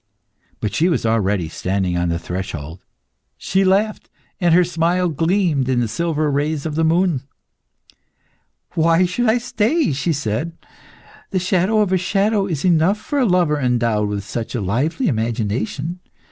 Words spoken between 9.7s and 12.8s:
she said. "The shadow of a shadow is